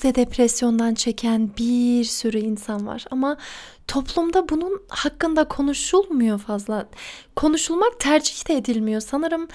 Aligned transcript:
Günümüzde 0.00 0.26
depresyondan 0.26 0.94
çeken 0.94 1.50
bir 1.58 2.04
sürü 2.04 2.38
insan 2.38 2.86
var 2.86 3.04
ama 3.10 3.36
toplumda 3.88 4.48
bunun 4.48 4.82
hakkında 4.88 5.48
konuşulmuyor 5.48 6.38
fazla. 6.38 6.88
Konuşulmak 7.36 8.00
tercih 8.00 8.48
de 8.48 8.56
edilmiyor. 8.56 9.00
Sanırım 9.00 9.48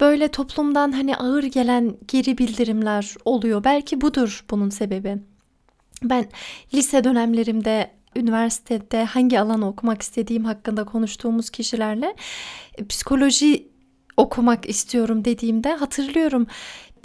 böyle 0.00 0.28
toplumdan 0.28 0.92
hani 0.92 1.16
ağır 1.16 1.42
gelen 1.42 1.96
geri 2.08 2.38
bildirimler 2.38 3.14
oluyor. 3.24 3.64
Belki 3.64 4.00
budur 4.00 4.44
bunun 4.50 4.70
sebebi. 4.70 5.18
Ben 6.02 6.28
lise 6.74 7.04
dönemlerimde 7.04 7.90
üniversitede 8.16 9.04
hangi 9.04 9.40
alanı 9.40 9.68
okumak 9.68 10.02
istediğim 10.02 10.44
hakkında 10.44 10.84
konuştuğumuz 10.84 11.50
kişilerle 11.50 12.16
psikoloji 12.88 13.68
okumak 14.16 14.68
istiyorum 14.68 15.24
dediğimde 15.24 15.74
hatırlıyorum 15.74 16.46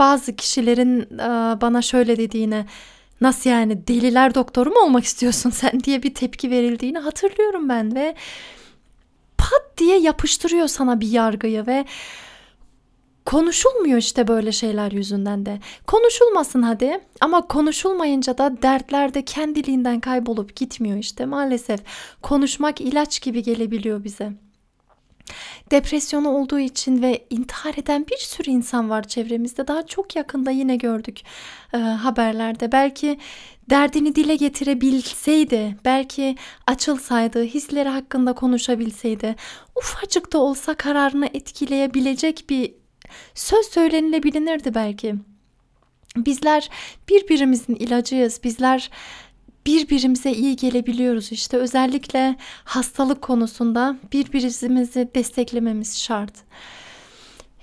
bazı 0.01 0.35
kişilerin 0.35 1.07
bana 1.61 1.81
şöyle 1.81 2.17
dediğini 2.17 2.65
nasıl 3.21 3.49
yani 3.49 3.87
deliler 3.87 4.35
doktoru 4.35 4.69
mu 4.69 4.79
olmak 4.79 5.03
istiyorsun 5.03 5.49
sen 5.49 5.79
diye 5.79 6.03
bir 6.03 6.13
tepki 6.13 6.49
verildiğini 6.49 6.99
hatırlıyorum 6.99 7.69
ben 7.69 7.95
ve 7.95 8.15
pat 9.37 9.77
diye 9.77 9.99
yapıştırıyor 9.99 10.67
sana 10.67 10.99
bir 10.99 11.07
yargıyı 11.07 11.67
ve 11.67 11.85
konuşulmuyor 13.25 13.97
işte 13.97 14.27
böyle 14.27 14.51
şeyler 14.51 14.91
yüzünden 14.91 15.45
de. 15.45 15.59
Konuşulmasın 15.87 16.61
hadi 16.61 16.99
ama 17.21 17.47
konuşulmayınca 17.47 18.37
da 18.37 18.61
dertler 18.61 19.13
de 19.13 19.25
kendiliğinden 19.25 19.99
kaybolup 19.99 20.55
gitmiyor 20.55 20.97
işte 20.97 21.25
maalesef. 21.25 21.79
Konuşmak 22.21 22.81
ilaç 22.81 23.21
gibi 23.21 23.43
gelebiliyor 23.43 24.03
bize. 24.03 24.33
Depresyonu 25.71 26.29
olduğu 26.29 26.59
için 26.59 27.01
ve 27.01 27.25
intihar 27.29 27.73
eden 27.77 28.05
bir 28.07 28.17
sürü 28.17 28.51
insan 28.51 28.89
var 28.89 29.03
çevremizde. 29.03 29.67
Daha 29.67 29.85
çok 29.85 30.15
yakında 30.15 30.51
yine 30.51 30.75
gördük 30.75 31.19
e, 31.73 31.77
haberlerde. 31.77 32.71
Belki 32.71 33.19
derdini 33.69 34.15
dile 34.15 34.35
getirebilseydi, 34.35 35.77
belki 35.85 36.35
açılsaydı, 36.67 37.43
hisleri 37.43 37.89
hakkında 37.89 38.33
konuşabilseydi, 38.33 39.35
ufacık 39.75 40.33
da 40.33 40.37
olsa 40.37 40.73
kararını 40.73 41.25
etkileyebilecek 41.33 42.45
bir 42.49 42.73
söz 43.35 43.65
söylenilebilinirdi 43.65 44.75
belki. 44.75 45.15
Bizler 46.15 46.69
birbirimizin 47.09 47.75
ilacıyız. 47.75 48.43
Bizler 48.43 48.89
birbirimize 49.65 50.31
iyi 50.31 50.55
gelebiliyoruz 50.55 51.31
işte 51.31 51.57
özellikle 51.57 52.35
hastalık 52.63 53.21
konusunda 53.21 53.97
birbirimizi 54.13 55.09
desteklememiz 55.15 55.99
şart. 55.99 56.33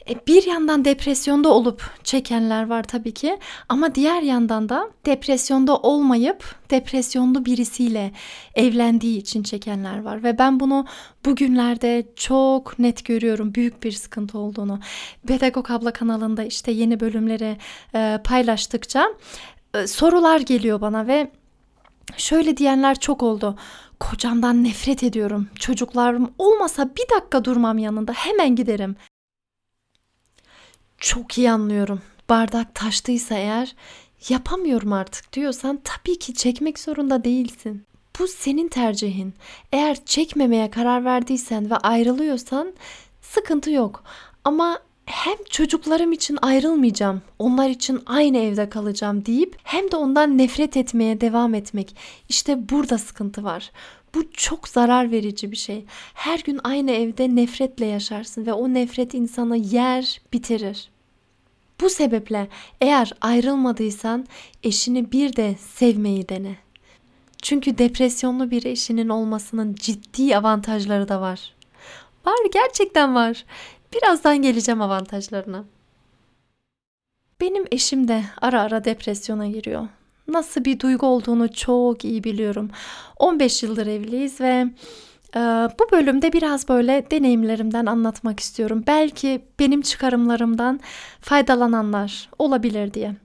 E, 0.08 0.26
bir 0.26 0.46
yandan 0.46 0.84
depresyonda 0.84 1.48
olup 1.48 1.90
çekenler 2.04 2.66
var 2.66 2.82
tabii 2.82 3.14
ki 3.14 3.38
ama 3.68 3.94
diğer 3.94 4.22
yandan 4.22 4.68
da 4.68 4.90
depresyonda 5.06 5.76
olmayıp 5.76 6.54
depresyonlu 6.70 7.44
birisiyle 7.44 8.12
evlendiği 8.54 9.18
için 9.18 9.42
çekenler 9.42 10.02
var 10.02 10.22
ve 10.22 10.38
ben 10.38 10.60
bunu 10.60 10.86
bugünlerde 11.24 12.06
çok 12.16 12.78
net 12.78 13.04
görüyorum 13.04 13.54
büyük 13.54 13.82
bir 13.82 13.92
sıkıntı 13.92 14.38
olduğunu. 14.38 14.80
Pedagog 15.26 15.70
Abla 15.70 15.92
kanalında 15.92 16.44
işte 16.44 16.72
yeni 16.72 17.00
bölümleri 17.00 17.56
e, 17.94 18.18
paylaştıkça 18.24 19.08
e, 19.74 19.86
sorular 19.86 20.40
geliyor 20.40 20.80
bana 20.80 21.06
ve 21.06 21.30
Şöyle 22.16 22.56
diyenler 22.56 23.00
çok 23.00 23.22
oldu. 23.22 23.58
Kocamdan 24.00 24.64
nefret 24.64 25.02
ediyorum. 25.02 25.48
Çocuklarım 25.54 26.30
olmasa 26.38 26.90
bir 26.96 27.16
dakika 27.16 27.44
durmam 27.44 27.78
yanında. 27.78 28.12
Hemen 28.12 28.56
giderim. 28.56 28.96
Çok 30.98 31.38
iyi 31.38 31.50
anlıyorum. 31.50 32.02
Bardak 32.28 32.74
taştıysa 32.74 33.34
eğer 33.34 33.74
yapamıyorum 34.28 34.92
artık 34.92 35.32
diyorsan 35.32 35.80
tabii 35.84 36.18
ki 36.18 36.34
çekmek 36.34 36.78
zorunda 36.78 37.24
değilsin. 37.24 37.86
Bu 38.18 38.28
senin 38.28 38.68
tercihin. 38.68 39.34
Eğer 39.72 40.04
çekmemeye 40.04 40.70
karar 40.70 41.04
verdiysen 41.04 41.70
ve 41.70 41.76
ayrılıyorsan 41.76 42.74
sıkıntı 43.20 43.70
yok. 43.70 44.04
Ama 44.44 44.78
hem 45.08 45.36
çocuklarım 45.50 46.12
için 46.12 46.38
ayrılmayacağım, 46.42 47.22
onlar 47.38 47.68
için 47.68 48.00
aynı 48.06 48.38
evde 48.38 48.68
kalacağım 48.68 49.26
deyip 49.26 49.56
hem 49.62 49.90
de 49.90 49.96
ondan 49.96 50.38
nefret 50.38 50.76
etmeye 50.76 51.20
devam 51.20 51.54
etmek. 51.54 51.96
İşte 52.28 52.68
burada 52.68 52.98
sıkıntı 52.98 53.44
var. 53.44 53.70
Bu 54.14 54.32
çok 54.32 54.68
zarar 54.68 55.10
verici 55.10 55.52
bir 55.52 55.56
şey. 55.56 55.84
Her 56.14 56.38
gün 56.38 56.60
aynı 56.64 56.90
evde 56.90 57.36
nefretle 57.36 57.86
yaşarsın 57.86 58.46
ve 58.46 58.52
o 58.52 58.74
nefret 58.74 59.14
insanı 59.14 59.56
yer, 59.56 60.20
bitirir. 60.32 60.88
Bu 61.80 61.90
sebeple 61.90 62.48
eğer 62.80 63.12
ayrılmadıysan 63.20 64.26
eşini 64.62 65.12
bir 65.12 65.36
de 65.36 65.54
sevmeyi 65.54 66.28
dene. 66.28 66.56
Çünkü 67.42 67.78
depresyonlu 67.78 68.50
bir 68.50 68.64
eşinin 68.64 69.08
olmasının 69.08 69.74
ciddi 69.74 70.36
avantajları 70.36 71.08
da 71.08 71.20
var. 71.20 71.54
Var 72.26 72.38
gerçekten 72.52 73.14
var. 73.14 73.44
Birazdan 73.92 74.42
geleceğim 74.42 74.82
avantajlarına. 74.82 75.64
Benim 77.40 77.64
eşim 77.72 78.08
de 78.08 78.24
ara 78.40 78.62
ara 78.62 78.84
depresyona 78.84 79.46
giriyor. 79.46 79.88
Nasıl 80.28 80.64
bir 80.64 80.80
duygu 80.80 81.06
olduğunu 81.06 81.52
çok 81.52 82.04
iyi 82.04 82.24
biliyorum. 82.24 82.70
15 83.16 83.62
yıldır 83.62 83.86
evliyiz 83.86 84.40
ve 84.40 84.66
e, 85.36 85.38
bu 85.78 85.90
bölümde 85.92 86.32
biraz 86.32 86.68
böyle 86.68 87.10
deneyimlerimden 87.10 87.86
anlatmak 87.86 88.40
istiyorum. 88.40 88.84
Belki 88.86 89.44
benim 89.58 89.82
çıkarımlarımdan 89.82 90.80
faydalananlar 91.20 92.28
olabilir 92.38 92.94
diye. 92.94 93.16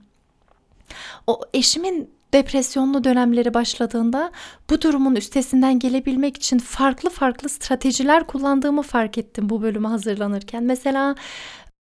O 1.26 1.40
eşimin 1.54 2.10
depresyonlu 2.34 3.04
dönemleri 3.04 3.54
başladığında 3.54 4.32
bu 4.70 4.82
durumun 4.82 5.16
üstesinden 5.16 5.78
gelebilmek 5.78 6.36
için 6.36 6.58
farklı 6.58 7.10
farklı 7.10 7.48
stratejiler 7.48 8.26
kullandığımı 8.26 8.82
fark 8.82 9.18
ettim 9.18 9.48
bu 9.48 9.62
bölüme 9.62 9.88
hazırlanırken. 9.88 10.64
Mesela 10.64 11.14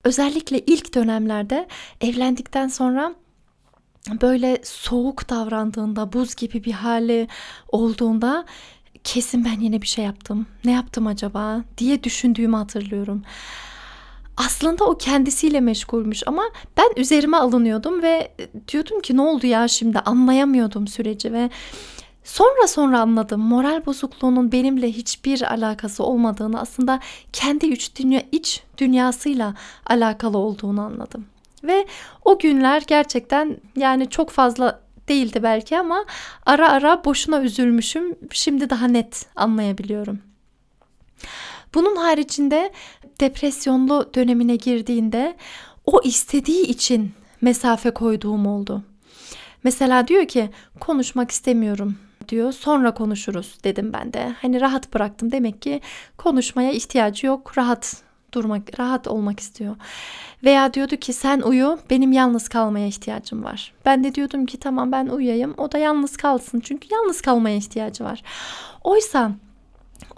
özellikle 0.04 0.60
ilk 0.60 0.96
dönemlerde 0.96 1.68
evlendikten 2.02 2.68
sonra 2.68 3.14
böyle 4.22 4.58
soğuk 4.64 5.30
davrandığında, 5.30 6.14
buz 6.14 6.36
gibi 6.36 6.64
bir 6.64 6.72
hali 6.72 7.28
olduğunda 7.68 8.46
kesin 9.04 9.46
ben 9.46 9.60
yine 9.60 9.82
bir 9.82 9.88
şey 9.88 10.06
yaptım. 10.06 10.48
Ne 10.66 10.72
yaptım 10.72 11.08
acaba 11.08 11.64
diye 11.78 12.04
düşündüğümü 12.04 12.56
hatırlıyorum 12.56 13.24
aslında 14.40 14.86
o 14.86 14.98
kendisiyle 14.98 15.60
meşgulmüş 15.60 16.24
ama 16.26 16.44
ben 16.78 16.90
üzerime 16.96 17.38
alınıyordum 17.38 18.02
ve 18.02 18.32
diyordum 18.68 19.02
ki 19.02 19.18
ne 19.18 19.22
oldu 19.22 19.48
ya 19.48 19.68
şimdi 19.68 20.00
anlayamıyordum 20.00 20.88
süreci 20.88 21.34
ve 21.34 21.50
Sonra 22.24 22.68
sonra 22.68 23.00
anladım 23.00 23.42
moral 23.42 23.86
bozukluğunun 23.86 24.52
benimle 24.52 24.92
hiçbir 24.92 25.54
alakası 25.54 26.04
olmadığını 26.04 26.62
aslında 26.62 27.00
kendi 27.34 27.66
iç, 27.66 27.96
dünya, 28.00 28.22
iç 28.32 28.64
dünyasıyla 28.78 29.54
alakalı 29.86 30.38
olduğunu 30.38 30.82
anladım. 30.82 31.26
Ve 31.64 31.88
o 32.26 32.40
günler 32.40 32.84
gerçekten 32.88 33.58
yani 33.76 34.10
çok 34.10 34.30
fazla 34.30 34.80
değildi 35.08 35.44
belki 35.44 35.80
ama 35.80 36.06
ara 36.46 36.70
ara 36.70 37.06
boşuna 37.06 37.42
üzülmüşüm. 37.42 38.16
Şimdi 38.32 38.70
daha 38.70 38.88
net 38.88 39.26
anlayabiliyorum. 39.36 40.20
Bunun 41.74 41.96
haricinde 41.96 42.72
depresyonlu 43.20 44.10
dönemine 44.16 44.56
girdiğinde 44.56 45.36
o 45.86 46.02
istediği 46.04 46.66
için 46.66 47.12
mesafe 47.42 47.92
koyduğum 47.92 48.48
oldu. 48.48 48.84
Mesela 49.64 50.08
diyor 50.08 50.28
ki 50.28 50.50
konuşmak 50.80 51.32
istemiyorum 51.32 51.98
diyor. 52.30 52.52
Sonra 52.52 52.94
konuşuruz 52.94 53.58
dedim 53.64 53.94
ben 53.94 54.14
de. 54.14 54.36
Hani 54.42 54.62
rahat 54.62 54.94
bıraktım 54.94 55.32
demek 55.32 55.62
ki 55.62 55.82
konuşmaya 56.18 56.72
ihtiyacı 56.72 57.28
yok. 57.28 57.58
Rahat 57.58 58.04
durmak, 58.34 58.80
rahat 58.80 59.08
olmak 59.08 59.40
istiyor. 59.40 59.76
Veya 60.44 60.74
diyordu 60.74 60.96
ki 60.96 61.14
sen 61.14 61.42
uyu, 61.42 61.80
benim 61.90 62.12
yalnız 62.12 62.50
kalmaya 62.50 62.88
ihtiyacım 62.88 63.44
var. 63.44 63.74
Ben 63.86 64.04
de 64.04 64.16
diyordum 64.16 64.46
ki 64.46 64.60
tamam 64.60 64.92
ben 64.92 65.08
uyuyayım, 65.08 65.54
o 65.58 65.72
da 65.72 65.78
yalnız 65.78 66.18
kalsın. 66.18 66.60
Çünkü 66.60 66.88
yalnız 66.92 67.22
kalmaya 67.22 67.56
ihtiyacı 67.56 68.04
var. 68.04 68.24
Oysa 68.84 69.32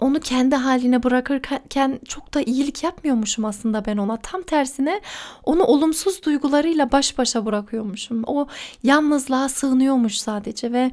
onu 0.00 0.20
kendi 0.20 0.56
haline 0.56 1.02
bırakırken 1.02 2.00
çok 2.08 2.34
da 2.34 2.40
iyilik 2.40 2.82
yapmıyormuşum 2.82 3.44
aslında 3.44 3.84
ben 3.84 3.96
ona. 3.96 4.16
Tam 4.16 4.42
tersine 4.42 5.00
onu 5.44 5.64
olumsuz 5.64 6.22
duygularıyla 6.22 6.92
baş 6.92 7.18
başa 7.18 7.46
bırakıyormuşum. 7.46 8.22
O 8.26 8.46
yalnızlığa 8.82 9.48
sığınıyormuş 9.48 10.18
sadece 10.18 10.72
ve 10.72 10.90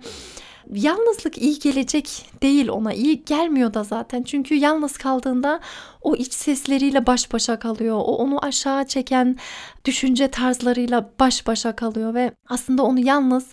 yalnızlık 0.74 1.38
iyi 1.38 1.60
gelecek 1.60 2.26
değil 2.42 2.68
ona. 2.68 2.94
iyi 2.94 3.26
gelmiyor 3.26 3.74
da 3.74 3.84
zaten. 3.84 4.24
Çünkü 4.24 4.56
yalnız 4.56 4.98
kaldığında 4.98 5.60
o 6.02 6.16
iç 6.16 6.34
sesleriyle 6.34 7.08
baş 7.08 7.34
başa 7.34 7.60
kalıyor. 7.60 7.96
O 7.98 8.16
onu 8.16 8.46
aşağı 8.46 8.88
çeken 8.88 9.38
düşünce 9.86 10.28
tarzlarıyla 10.28 11.10
baş 11.20 11.48
başa 11.48 11.76
kalıyor 11.76 12.14
ve 12.14 12.32
aslında 12.48 12.84
onu 12.84 13.00
yalnız 13.00 13.46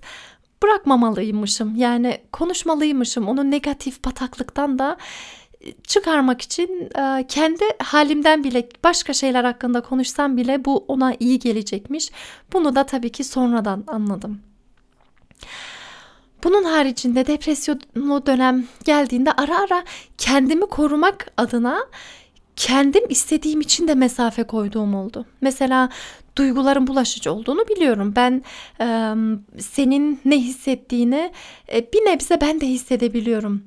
bırakmamalıymışım. 0.63 1.77
Yani 1.77 2.19
konuşmalıymışım. 2.33 3.29
Onu 3.29 3.51
negatif 3.51 4.05
bataklıktan 4.05 4.79
da 4.79 4.97
e, 5.61 5.73
çıkarmak 5.73 6.43
için 6.43 6.91
e, 6.99 7.27
kendi 7.29 7.65
halimden 7.83 8.45
bile 8.45 8.69
başka 8.85 9.13
şeyler 9.13 9.45
hakkında 9.45 9.81
konuşsam 9.81 10.37
bile 10.37 10.65
bu 10.65 10.85
ona 10.89 11.15
iyi 11.21 11.39
gelecekmiş. 11.39 12.11
Bunu 12.53 12.77
da 12.77 12.87
tabii 12.87 13.13
ki 13.13 13.25
sonradan 13.25 13.85
anladım. 13.87 14.41
Bunun 16.45 16.65
haricinde 16.65 17.27
depresyonlu 17.27 18.27
dönem 18.27 18.65
geldiğinde 18.85 19.33
ara 19.33 19.59
ara 19.59 19.85
kendimi 20.19 20.67
korumak 20.67 21.33
adına 21.37 21.87
kendim 22.57 23.05
istediğim 23.09 23.61
için 23.61 23.89
de 23.89 23.95
mesafe 23.95 24.45
koyduğum 24.45 24.95
oldu. 24.95 25.27
Mesela 25.41 25.89
duyguların 26.37 26.87
bulaşıcı 26.87 27.33
olduğunu 27.33 27.69
biliyorum. 27.69 28.13
Ben 28.17 28.43
e, 28.81 29.15
senin 29.61 30.21
ne 30.25 30.39
hissettiğini 30.39 31.33
e, 31.73 31.93
bir 31.93 31.99
nebze 31.99 32.41
ben 32.41 32.61
de 32.61 32.67
hissedebiliyorum. 32.67 33.63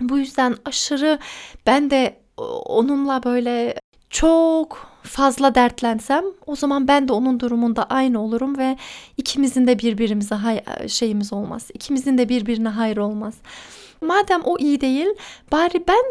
Bu 0.00 0.18
yüzden 0.18 0.56
aşırı 0.64 1.18
ben 1.66 1.90
de 1.90 2.20
onunla 2.66 3.22
böyle 3.22 3.74
çok 4.10 4.96
fazla 5.02 5.54
dertlensem 5.54 6.24
o 6.46 6.56
zaman 6.56 6.88
ben 6.88 7.08
de 7.08 7.12
onun 7.12 7.40
durumunda 7.40 7.84
aynı 7.84 8.22
olurum 8.22 8.58
ve 8.58 8.76
ikimizin 9.16 9.66
de 9.66 9.78
birbirimize 9.78 10.34
hay 10.34 10.60
şeyimiz 10.88 11.32
olmaz. 11.32 11.70
İkimizin 11.74 12.18
de 12.18 12.28
birbirine 12.28 12.68
hayır 12.68 12.96
olmaz. 12.96 13.34
Madem 14.00 14.42
o 14.44 14.58
iyi 14.58 14.80
değil 14.80 15.08
bari 15.52 15.84
ben 15.88 16.04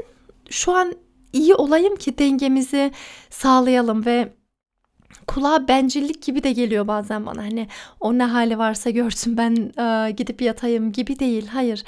şu 0.50 0.72
an 0.72 0.94
iyi 1.34 1.56
olayım 1.56 1.96
ki 1.96 2.18
dengemizi 2.18 2.92
sağlayalım 3.30 4.06
ve 4.06 4.34
kulağa 5.28 5.68
bencillik 5.68 6.24
gibi 6.24 6.44
de 6.44 6.52
geliyor 6.52 6.88
bazen 6.88 7.26
bana. 7.26 7.44
Hani 7.44 7.68
o 8.00 8.18
ne 8.18 8.24
hali 8.24 8.58
varsa 8.58 8.90
görsün 8.90 9.38
ben 9.38 9.72
e, 9.84 10.12
gidip 10.12 10.42
yatayım 10.42 10.92
gibi 10.92 11.20
değil. 11.20 11.48
Hayır. 11.48 11.84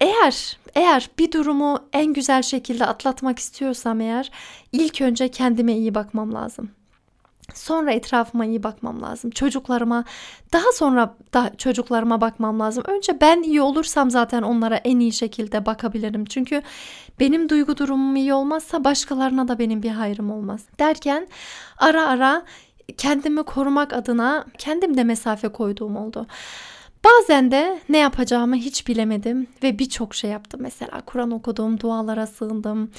Eğer 0.00 0.58
eğer 0.74 1.10
bir 1.18 1.32
durumu 1.32 1.78
en 1.92 2.12
güzel 2.12 2.42
şekilde 2.42 2.86
atlatmak 2.86 3.38
istiyorsam 3.38 4.00
eğer 4.00 4.30
ilk 4.72 5.00
önce 5.00 5.28
kendime 5.28 5.72
iyi 5.72 5.94
bakmam 5.94 6.34
lazım. 6.34 6.70
Sonra 7.54 7.92
etrafıma 7.92 8.46
iyi 8.46 8.62
bakmam 8.62 9.02
lazım. 9.02 9.30
Çocuklarıma 9.30 10.04
daha 10.52 10.72
sonra 10.72 11.14
da 11.34 11.52
çocuklarıma 11.58 12.20
bakmam 12.20 12.60
lazım. 12.60 12.84
Önce 12.86 13.20
ben 13.20 13.42
iyi 13.42 13.60
olursam 13.60 14.10
zaten 14.10 14.42
onlara 14.42 14.76
en 14.76 14.98
iyi 14.98 15.12
şekilde 15.12 15.66
bakabilirim. 15.66 16.24
Çünkü 16.24 16.62
benim 17.20 17.48
duygu 17.48 17.76
durumum 17.76 18.16
iyi 18.16 18.34
olmazsa 18.34 18.84
başkalarına 18.84 19.48
da 19.48 19.58
benim 19.58 19.82
bir 19.82 19.90
hayrım 19.90 20.30
olmaz. 20.30 20.64
Derken 20.78 21.28
ara 21.78 22.08
ara 22.08 22.42
kendimi 22.96 23.42
korumak 23.42 23.92
adına 23.92 24.44
kendim 24.58 24.96
de 24.96 25.04
mesafe 25.04 25.48
koyduğum 25.48 25.96
oldu. 25.96 26.26
Bazen 27.04 27.50
de 27.50 27.80
ne 27.88 27.98
yapacağımı 27.98 28.56
hiç 28.56 28.88
bilemedim 28.88 29.46
ve 29.62 29.78
birçok 29.78 30.14
şey 30.14 30.30
yaptım. 30.30 30.60
Mesela 30.62 31.00
Kur'an 31.00 31.30
okudum, 31.30 31.80
dualara 31.80 32.26
sığındım. 32.26 32.90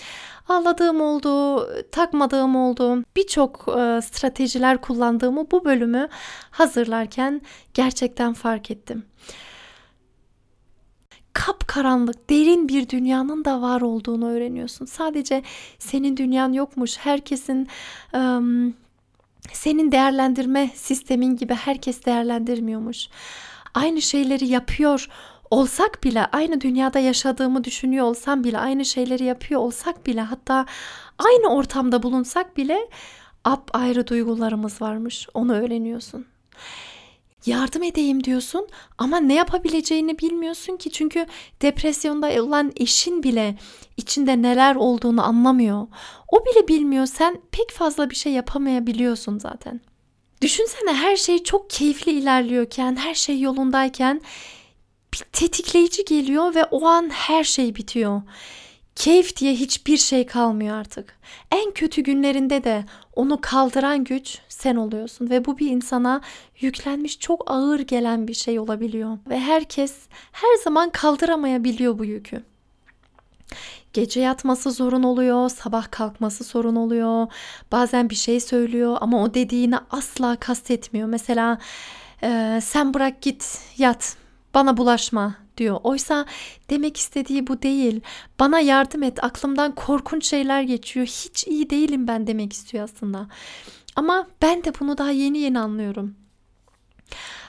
Ağladığım 0.49 1.01
oldu, 1.01 1.65
takmadığım 1.91 2.55
oldu. 2.55 3.03
Birçok 3.15 3.65
e, 3.67 4.01
stratejiler 4.01 4.81
kullandığımı 4.81 5.51
bu 5.51 5.65
bölümü 5.65 6.07
hazırlarken 6.51 7.41
gerçekten 7.73 8.33
fark 8.33 8.71
ettim. 8.71 9.03
Kap 11.33 11.67
karanlık, 11.67 12.29
derin 12.29 12.67
bir 12.67 12.89
dünyanın 12.89 13.45
da 13.45 13.61
var 13.61 13.81
olduğunu 13.81 14.29
öğreniyorsun. 14.29 14.85
Sadece 14.85 15.43
senin 15.79 16.17
dünyan 16.17 16.53
yokmuş. 16.53 16.97
Herkesin 16.97 17.67
um, 18.13 18.73
senin 19.53 19.91
değerlendirme 19.91 20.69
sistemin 20.75 21.35
gibi 21.35 21.53
herkes 21.53 22.05
değerlendirmiyormuş 22.05 23.09
aynı 23.73 24.01
şeyleri 24.01 24.47
yapıyor 24.47 25.09
olsak 25.51 26.03
bile 26.03 26.25
aynı 26.25 26.61
dünyada 26.61 26.99
yaşadığımı 26.99 27.63
düşünüyor 27.63 28.05
olsam 28.05 28.43
bile 28.43 28.59
aynı 28.59 28.85
şeyleri 28.85 29.23
yapıyor 29.23 29.61
olsak 29.61 30.05
bile 30.05 30.21
hatta 30.21 30.65
aynı 31.17 31.47
ortamda 31.47 32.03
bulunsak 32.03 32.57
bile 32.57 32.89
ap 33.43 33.69
ayrı 33.73 34.07
duygularımız 34.07 34.81
varmış. 34.81 35.27
Onu 35.33 35.53
öğreniyorsun. 35.53 36.25
Yardım 37.45 37.83
edeyim 37.83 38.23
diyorsun 38.23 38.67
ama 38.97 39.19
ne 39.19 39.33
yapabileceğini 39.33 40.19
bilmiyorsun 40.19 40.77
ki 40.77 40.91
çünkü 40.91 41.25
depresyonda 41.61 42.43
olan 42.43 42.71
eşin 42.75 43.23
bile 43.23 43.55
içinde 43.97 44.41
neler 44.41 44.75
olduğunu 44.75 45.23
anlamıyor. 45.25 45.87
O 46.31 46.45
bile 46.45 46.67
bilmiyor. 46.67 47.05
Sen 47.05 47.41
pek 47.51 47.71
fazla 47.71 48.09
bir 48.09 48.15
şey 48.15 48.33
yapamayabiliyorsun 48.33 49.39
zaten. 49.39 49.81
Düşünsene 50.41 50.93
her 50.93 51.15
şey 51.15 51.43
çok 51.43 51.69
keyifli 51.69 52.11
ilerliyorken, 52.11 52.95
her 52.95 53.13
şey 53.13 53.41
yolundayken 53.41 54.21
bir 55.13 55.17
tetikleyici 55.17 56.05
geliyor 56.05 56.55
ve 56.55 56.65
o 56.65 56.85
an 56.85 57.09
her 57.09 57.43
şey 57.43 57.75
bitiyor. 57.75 58.21
Keyif 58.99 59.37
diye 59.37 59.53
hiçbir 59.53 59.97
şey 59.97 60.25
kalmıyor 60.25 60.75
artık. 60.75 61.19
En 61.51 61.71
kötü 61.71 62.01
günlerinde 62.01 62.63
de 62.63 62.85
onu 63.15 63.41
kaldıran 63.41 64.03
güç 64.03 64.39
sen 64.49 64.75
oluyorsun 64.75 65.29
ve 65.29 65.45
bu 65.45 65.57
bir 65.57 65.69
insana 65.69 66.21
yüklenmiş 66.59 67.19
çok 67.19 67.51
ağır 67.51 67.79
gelen 67.79 68.27
bir 68.27 68.33
şey 68.33 68.59
olabiliyor 68.59 69.17
ve 69.29 69.39
herkes 69.39 69.95
her 70.31 70.55
zaman 70.63 70.89
kaldıramayabiliyor 70.89 71.99
bu 71.99 72.05
yükü. 72.05 72.43
Gece 73.93 74.19
yatması 74.19 74.73
sorun 74.73 75.03
oluyor, 75.03 75.49
sabah 75.49 75.91
kalkması 75.91 76.43
sorun 76.43 76.75
oluyor. 76.75 77.27
Bazen 77.71 78.09
bir 78.09 78.15
şey 78.15 78.39
söylüyor 78.39 78.97
ama 79.01 79.23
o 79.23 79.33
dediğini 79.33 79.77
asla 79.91 80.35
kastetmiyor. 80.35 81.07
Mesela 81.07 81.57
e, 82.23 82.59
sen 82.63 82.93
bırak 82.93 83.21
git 83.21 83.61
yat 83.77 84.17
bana 84.53 84.77
bulaşma 84.77 85.35
diyor. 85.57 85.79
Oysa 85.83 86.25
demek 86.69 86.97
istediği 86.97 87.47
bu 87.47 87.61
değil. 87.61 88.01
Bana 88.39 88.59
yardım 88.59 89.03
et. 89.03 89.23
Aklımdan 89.23 89.75
korkunç 89.75 90.25
şeyler 90.25 90.61
geçiyor. 90.61 91.05
Hiç 91.05 91.47
iyi 91.47 91.69
değilim 91.69 92.07
ben 92.07 92.27
demek 92.27 92.53
istiyor 92.53 92.83
aslında. 92.83 93.27
Ama 93.95 94.27
ben 94.41 94.63
de 94.63 94.73
bunu 94.79 94.97
daha 94.97 95.11
yeni 95.11 95.37
yeni 95.37 95.59
anlıyorum. 95.59 96.15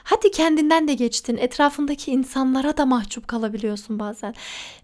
Hadi 0.03 0.31
kendinden 0.31 0.87
de 0.87 0.93
geçtin. 0.93 1.37
Etrafındaki 1.37 2.11
insanlara 2.11 2.77
da 2.77 2.85
mahcup 2.85 3.27
kalabiliyorsun 3.27 3.99
bazen. 3.99 4.33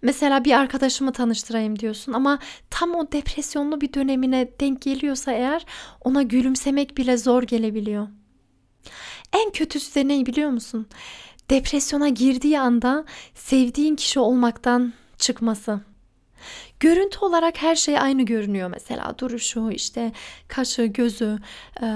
Mesela 0.01 0.45
bir 0.45 0.51
arkadaşımı 0.51 1.11
tanıştırayım 1.11 1.79
diyorsun 1.79 2.13
ama 2.13 2.39
tam 2.69 2.95
o 2.95 3.11
depresyonlu 3.11 3.81
bir 3.81 3.93
dönemine 3.93 4.49
denk 4.59 4.81
geliyorsa 4.81 5.31
eğer 5.31 5.65
ona 6.01 6.21
gülümsemek 6.21 6.97
bile 6.97 7.17
zor 7.17 7.43
gelebiliyor. 7.43 8.07
En 9.33 9.51
kötüsü 9.51 9.95
de 9.95 10.07
ne 10.07 10.25
biliyor 10.25 10.49
musun? 10.49 10.87
Depresyona 11.49 12.09
girdiği 12.09 12.59
anda 12.59 13.05
sevdiğin 13.35 13.95
kişi 13.95 14.19
olmaktan 14.19 14.93
çıkması. 15.17 15.79
Görüntü 16.79 17.19
olarak 17.19 17.61
her 17.61 17.75
şey 17.75 17.99
aynı 17.99 18.23
görünüyor 18.23 18.69
mesela 18.69 19.15
duruşu 19.17 19.71
işte 19.71 20.11
kaşı 20.47 20.85
gözü 20.85 21.39
e, 21.81 21.87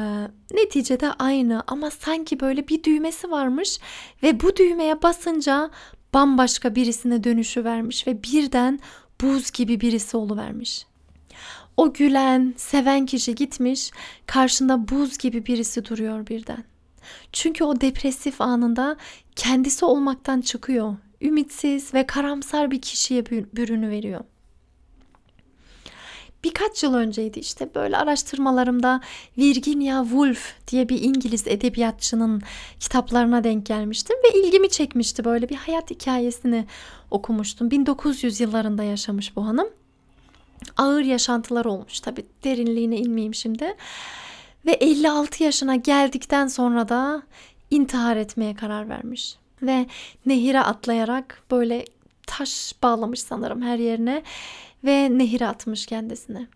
neticede 0.54 1.12
aynı 1.14 1.64
ama 1.68 1.92
sanki 1.92 2.40
böyle 2.40 2.68
bir 2.68 2.84
düğmesi 2.84 3.32
varmış 3.32 3.80
ve 4.24 4.42
bu 4.42 4.56
düğmeye 4.56 5.02
basınca 5.02 5.70
bambaşka 6.14 6.76
birisine 6.76 7.24
dönüşü 7.24 7.64
vermiş 7.64 8.08
ve 8.08 8.24
birden 8.24 8.80
buz 9.22 9.52
gibi 9.52 9.82
birisi 9.82 10.18
oluvermiş. 10.18 10.86
O 11.78 11.94
gülen, 11.94 12.54
seven 12.58 13.06
kişi 13.06 13.36
gitmiş, 13.36 13.92
karşında 14.26 14.88
buz 14.88 15.18
gibi 15.18 15.46
birisi 15.46 15.86
duruyor 15.86 16.28
birden. 16.28 16.71
Çünkü 17.32 17.64
o 17.64 17.82
depresif 17.82 18.42
anında 18.42 18.98
kendisi 19.36 19.86
olmaktan 19.86 20.42
çıkıyor. 20.42 20.96
Ümitsiz 21.22 21.94
ve 21.94 22.08
karamsar 22.08 22.72
bir 22.72 22.82
kişiye 22.82 23.26
bürünü 23.26 23.90
veriyor 23.90 24.22
birkaç 26.44 26.84
yıl 26.84 26.94
önceydi 26.94 27.40
işte 27.40 27.76
böyle 27.76 27.98
araştırmalarımda 27.98 29.02
Virginia 29.38 30.04
Woolf 30.04 30.54
diye 30.68 30.90
bir 30.90 31.02
İngiliz 31.02 31.48
edebiyatçının 31.48 32.42
kitaplarına 32.80 33.44
denk 33.44 33.66
gelmiştim 33.66 34.18
ve 34.24 34.40
ilgimi 34.40 34.70
çekmişti 34.70 35.26
böyle 35.26 35.50
bir 35.50 35.56
hayat 35.56 35.92
hikayesini 35.92 36.66
okumuştum. 37.12 37.72
1900 37.72 38.40
yıllarında 38.40 38.84
yaşamış 38.84 39.36
bu 39.36 39.46
hanım. 39.46 39.68
Ağır 40.78 41.02
yaşantılar 41.02 41.66
olmuş 41.66 42.00
tabi 42.00 42.26
derinliğine 42.44 42.98
inmeyeyim 42.98 43.36
şimdi. 43.36 43.76
Ve 44.66 44.72
56 44.72 45.44
yaşına 45.44 45.76
geldikten 45.76 46.48
sonra 46.48 46.90
da 46.90 47.24
intihar 47.72 48.18
etmeye 48.18 48.56
karar 48.56 48.90
vermiş. 48.90 49.36
Ve 49.62 49.86
nehire 50.26 50.60
atlayarak 50.60 51.44
böyle 51.52 51.86
taş 52.28 52.74
bağlamış 52.84 53.20
sanırım 53.22 53.62
her 53.62 53.78
yerine 53.78 54.24
ve 54.84 55.18
nehire 55.18 55.48
atmış 55.48 55.86
kendisine. 55.86 56.48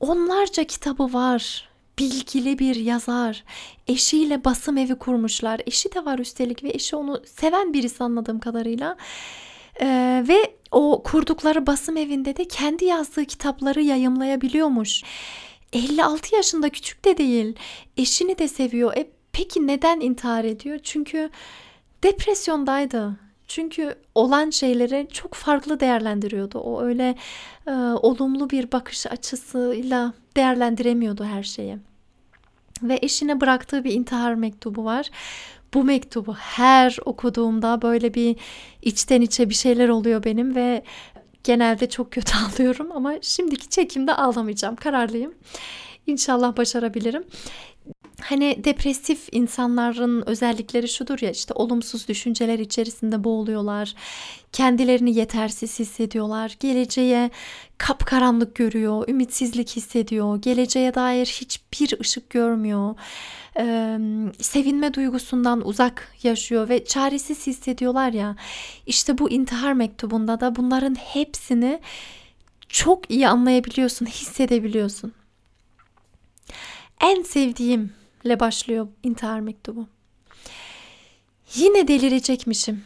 Onlarca 0.00 0.64
kitabı 0.64 1.12
var. 1.12 1.68
Bilgili 1.98 2.58
bir 2.58 2.76
yazar. 2.76 3.44
Eşiyle 3.88 4.44
basım 4.44 4.78
evi 4.78 4.94
kurmuşlar. 4.94 5.60
Eşi 5.66 5.94
de 5.94 6.04
var 6.04 6.18
üstelik 6.18 6.64
ve 6.64 6.70
eşi 6.70 6.96
onu 6.96 7.22
seven 7.26 7.72
birisi 7.72 8.04
anladığım 8.04 8.40
kadarıyla. 8.40 8.96
Ee, 9.80 10.24
ve 10.28 10.56
o 10.70 11.02
kurdukları 11.02 11.66
basım 11.66 11.96
evinde 11.96 12.36
de 12.36 12.48
kendi 12.48 12.84
yazdığı 12.84 13.24
kitapları 13.24 13.82
yayımlayabiliyormuş. 13.82 15.02
56 15.76 16.34
yaşında 16.34 16.68
küçük 16.68 17.04
de 17.04 17.16
değil. 17.16 17.56
Eşini 17.96 18.38
de 18.38 18.48
seviyor. 18.48 18.96
E 18.96 19.08
peki 19.32 19.66
neden 19.66 20.00
intihar 20.00 20.44
ediyor? 20.44 20.78
Çünkü 20.82 21.30
depresyondaydı. 22.04 23.16
Çünkü 23.48 23.94
olan 24.14 24.50
şeyleri 24.50 25.08
çok 25.12 25.34
farklı 25.34 25.80
değerlendiriyordu. 25.80 26.58
O 26.58 26.82
öyle 26.82 27.14
e, 27.66 27.70
olumlu 27.72 28.50
bir 28.50 28.72
bakış 28.72 29.06
açısıyla 29.06 30.12
değerlendiremiyordu 30.36 31.24
her 31.24 31.42
şeyi. 31.42 31.78
Ve 32.82 32.98
eşine 33.02 33.40
bıraktığı 33.40 33.84
bir 33.84 33.92
intihar 33.92 34.34
mektubu 34.34 34.84
var. 34.84 35.10
Bu 35.74 35.84
mektubu 35.84 36.34
her 36.34 36.98
okuduğumda 37.04 37.82
böyle 37.82 38.14
bir 38.14 38.36
içten 38.82 39.20
içe 39.20 39.50
bir 39.50 39.54
şeyler 39.54 39.88
oluyor 39.88 40.24
benim 40.24 40.54
ve 40.54 40.82
genelde 41.46 41.88
çok 41.88 42.10
kötü 42.12 42.32
ağlıyorum 42.38 42.92
ama 42.92 43.14
şimdiki 43.22 43.68
çekimde 43.68 44.14
ağlamayacağım. 44.14 44.76
Kararlıyım. 44.76 45.34
İnşallah 46.06 46.56
başarabilirim 46.56 47.24
hani 48.20 48.64
depresif 48.64 49.28
insanların 49.32 50.22
özellikleri 50.26 50.88
şudur 50.88 51.18
ya 51.22 51.30
işte 51.30 51.54
olumsuz 51.54 52.08
düşünceler 52.08 52.58
içerisinde 52.58 53.24
boğuluyorlar. 53.24 53.94
Kendilerini 54.52 55.14
yetersiz 55.14 55.78
hissediyorlar. 55.78 56.56
Geleceğe 56.60 57.30
kapkaranlık 57.78 58.54
görüyor, 58.54 59.08
ümitsizlik 59.08 59.76
hissediyor. 59.76 60.36
Geleceğe 60.42 60.94
dair 60.94 61.26
hiçbir 61.26 62.00
ışık 62.00 62.30
görmüyor. 62.30 62.94
Ee, 63.58 63.98
sevinme 64.40 64.94
duygusundan 64.94 65.66
uzak 65.66 66.12
yaşıyor 66.22 66.68
ve 66.68 66.84
çaresiz 66.84 67.46
hissediyorlar 67.46 68.12
ya. 68.12 68.36
İşte 68.86 69.18
bu 69.18 69.30
intihar 69.30 69.72
mektubunda 69.72 70.40
da 70.40 70.56
bunların 70.56 70.94
hepsini 70.94 71.80
çok 72.68 73.10
iyi 73.10 73.28
anlayabiliyorsun, 73.28 74.06
hissedebiliyorsun. 74.06 75.12
En 77.00 77.22
sevdiğim 77.22 77.92
ile 78.26 78.40
başlıyor 78.40 78.88
intihar 79.02 79.40
mektubu. 79.40 79.88
Yine 81.54 81.88
delirecekmişim. 81.88 82.84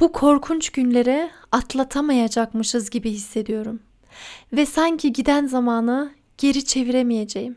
Bu 0.00 0.12
korkunç 0.12 0.70
günleri 0.70 1.30
atlatamayacakmışız 1.52 2.90
gibi 2.90 3.10
hissediyorum. 3.10 3.80
Ve 4.52 4.66
sanki 4.66 5.12
giden 5.12 5.46
zamanı 5.46 6.12
geri 6.38 6.64
çeviremeyeceğim. 6.64 7.56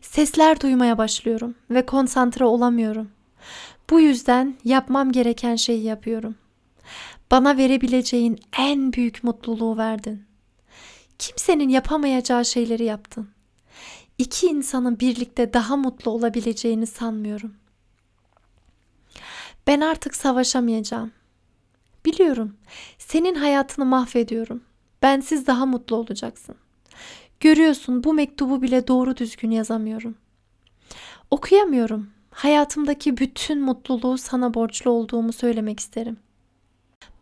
Sesler 0.00 0.60
duymaya 0.60 0.98
başlıyorum 0.98 1.54
ve 1.70 1.86
konsantre 1.86 2.44
olamıyorum. 2.44 3.10
Bu 3.90 4.00
yüzden 4.00 4.56
yapmam 4.64 5.12
gereken 5.12 5.56
şeyi 5.56 5.82
yapıyorum. 5.82 6.34
Bana 7.30 7.56
verebileceğin 7.56 8.38
en 8.58 8.92
büyük 8.92 9.24
mutluluğu 9.24 9.76
verdin. 9.76 10.24
Kimsenin 11.18 11.68
yapamayacağı 11.68 12.44
şeyleri 12.44 12.84
yaptın 12.84 13.35
iki 14.18 14.46
insanın 14.46 15.00
birlikte 15.00 15.52
daha 15.52 15.76
mutlu 15.76 16.10
olabileceğini 16.10 16.86
sanmıyorum. 16.86 17.54
Ben 19.66 19.80
artık 19.80 20.16
savaşamayacağım. 20.16 21.12
Biliyorum. 22.04 22.56
Senin 22.98 23.34
hayatını 23.34 23.84
mahvediyorum. 23.84 24.62
Bensiz 25.02 25.46
daha 25.46 25.66
mutlu 25.66 25.96
olacaksın. 25.96 26.56
Görüyorsun 27.40 28.04
bu 28.04 28.14
mektubu 28.14 28.62
bile 28.62 28.88
doğru 28.88 29.16
düzgün 29.16 29.50
yazamıyorum. 29.50 30.14
Okuyamıyorum. 31.30 32.10
Hayatımdaki 32.30 33.16
bütün 33.16 33.60
mutluluğu 33.60 34.18
sana 34.18 34.54
borçlu 34.54 34.90
olduğumu 34.90 35.32
söylemek 35.32 35.80
isterim. 35.80 36.16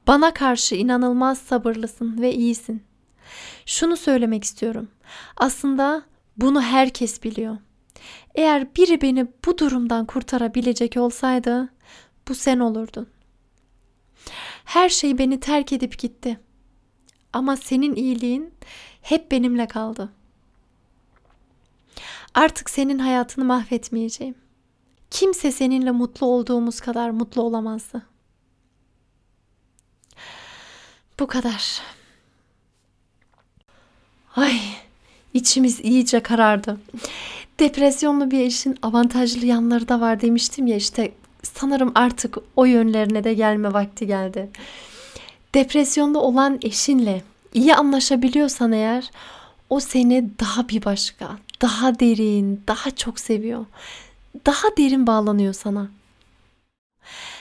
Bana 0.07 0.35
karşı 0.35 0.75
inanılmaz 0.75 1.39
sabırlısın 1.39 2.21
ve 2.21 2.35
iyisin. 2.35 2.83
Şunu 3.67 3.97
söylemek 3.97 4.45
istiyorum. 4.45 4.89
Aslında 5.37 6.03
bunu 6.37 6.63
herkes 6.63 7.23
biliyor. 7.23 7.57
Eğer 8.35 8.75
biri 8.77 9.01
beni 9.01 9.27
bu 9.47 9.59
durumdan 9.59 10.07
kurtarabilecek 10.07 10.97
olsaydı 10.97 11.69
bu 12.29 12.35
sen 12.35 12.59
olurdun. 12.59 13.07
Her 14.65 14.89
şey 14.89 15.19
beni 15.19 15.41
terk 15.41 15.73
edip 15.73 15.99
gitti. 15.99 16.41
Ama 17.33 17.57
senin 17.57 17.95
iyiliğin 17.95 18.55
hep 19.03 19.31
benimle 19.31 19.69
kaldı. 19.69 20.13
Artık 22.35 22.71
senin 22.71 22.99
hayatını 22.99 23.45
mahvetmeyeceğim. 23.45 24.35
Kimse 25.11 25.53
seninle 25.53 25.91
mutlu 25.91 26.27
olduğumuz 26.27 26.81
kadar 26.81 27.11
mutlu 27.11 27.43
olamazdı. 27.43 28.07
Bu 31.21 31.27
kadar. 31.27 31.83
Ay 34.37 34.61
İçimiz 35.35 35.81
iyice 35.81 36.21
karardı. 36.21 36.81
Depresyonlu 37.61 38.31
bir 38.31 38.41
eşin 38.41 38.79
avantajlı 38.83 39.47
yanları 39.47 39.89
da 39.89 40.01
var 40.01 40.21
demiştim 40.21 40.67
ya 40.67 40.77
işte 40.77 41.13
sanırım 41.43 41.93
artık 41.95 42.39
o 42.57 42.65
yönlerine 42.65 43.25
de 43.25 43.35
gelme 43.35 43.73
vakti 43.73 44.07
geldi. 44.07 44.51
Depresyonda 45.55 46.19
olan 46.19 46.59
eşinle 46.63 47.23
iyi 47.55 47.75
anlaşabiliyorsan 47.75 48.73
eğer 48.73 49.11
o 49.71 49.81
seni 49.81 50.31
daha 50.41 50.69
bir 50.69 50.85
başka, 50.85 51.39
daha 51.63 52.01
derin, 52.01 52.63
daha 52.69 52.91
çok 52.91 53.21
seviyor. 53.21 53.67
Daha 54.47 54.77
derin 54.77 55.07
bağlanıyor 55.07 55.55
sana 55.55 55.89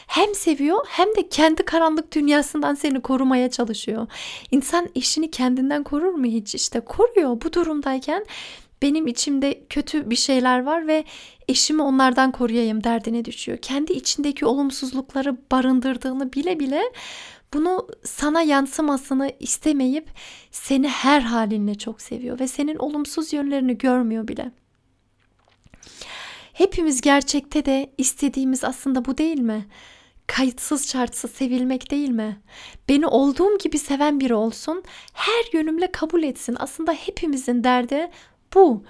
hem 0.07 0.36
seviyor 0.36 0.86
hem 0.89 1.07
de 1.07 1.29
kendi 1.29 1.65
karanlık 1.65 2.15
dünyasından 2.15 2.75
seni 2.75 3.01
korumaya 3.01 3.51
çalışıyor. 3.51 4.07
İnsan 4.51 4.89
eşini 4.95 5.31
kendinden 5.31 5.83
korur 5.83 6.13
mu 6.13 6.25
hiç? 6.25 6.55
İşte 6.55 6.79
koruyor. 6.79 7.41
Bu 7.41 7.53
durumdayken 7.53 8.25
benim 8.81 9.07
içimde 9.07 9.63
kötü 9.69 10.10
bir 10.10 10.15
şeyler 10.15 10.63
var 10.63 10.88
ve 10.88 11.03
eşimi 11.48 11.81
onlardan 11.81 12.31
koruyayım 12.31 12.83
derdine 12.83 13.25
düşüyor. 13.25 13.57
Kendi 13.57 13.93
içindeki 13.93 14.45
olumsuzlukları 14.45 15.38
barındırdığını 15.51 16.33
bile 16.33 16.60
bile 16.60 16.81
bunu 17.53 17.88
sana 18.03 18.41
yansımasını 18.41 19.31
istemeyip 19.39 20.07
seni 20.51 20.89
her 20.89 21.22
halinle 21.22 21.75
çok 21.75 22.01
seviyor 22.01 22.39
ve 22.39 22.48
senin 22.48 22.75
olumsuz 22.75 23.33
yönlerini 23.33 23.77
görmüyor 23.77 24.27
bile. 24.27 24.51
Hepimiz 26.53 27.01
gerçekte 27.01 27.65
de 27.65 27.93
istediğimiz 27.98 28.63
aslında 28.63 29.05
bu 29.05 29.17
değil 29.17 29.39
mi? 29.39 29.65
kayıtsız 30.27 30.89
şartsız 30.89 31.31
sevilmek 31.31 31.91
değil 31.91 32.10
mi? 32.10 32.39
Beni 32.89 33.07
olduğum 33.07 33.57
gibi 33.57 33.79
seven 33.79 34.19
biri 34.19 34.33
olsun, 34.33 34.83
her 35.13 35.53
yönümle 35.53 35.91
kabul 35.91 36.24
etsin. 36.24 36.55
Aslında 36.60 36.93
hepimizin 36.93 37.63
derdi 37.63 38.10
bu. 38.53 38.83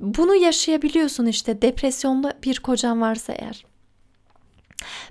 Bunu 0.00 0.34
yaşayabiliyorsun 0.34 1.26
işte 1.26 1.62
depresyonlu 1.62 2.32
bir 2.44 2.60
kocan 2.60 3.00
varsa 3.00 3.32
eğer. 3.32 3.64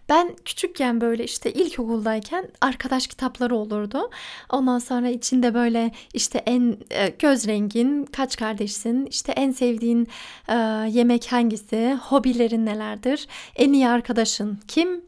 Ben 0.10 0.36
küçükken 0.46 1.02
böyle 1.02 1.24
işte 1.24 1.54
ilkokuldayken 1.54 2.48
arkadaş 2.62 3.08
kitapları 3.08 3.56
olurdu. 3.56 4.10
Ondan 4.50 4.80
sonra 4.80 5.10
içinde 5.10 5.54
böyle 5.54 5.92
işte 6.14 6.44
en 6.46 6.78
e, 6.92 7.08
göz 7.20 7.48
rengin, 7.48 8.06
kaç 8.06 8.36
kardeşsin, 8.36 9.06
işte 9.06 9.32
en 9.32 9.52
sevdiğin 9.52 10.08
e, 10.48 10.56
yemek 10.90 11.32
hangisi, 11.32 11.98
hobilerin 12.02 12.66
nelerdir, 12.66 13.28
en 13.56 13.74
iyi 13.74 13.88
arkadaşın 13.88 14.60
kim 14.68 15.02